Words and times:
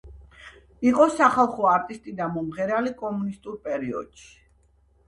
იყო 0.91 1.05
სახალხო 1.17 1.67
არტისტი 1.73 2.15
და 2.23 2.31
მომღერალი 2.39 2.95
კომუნისტურ 3.05 3.63
პერიოდში. 3.69 4.29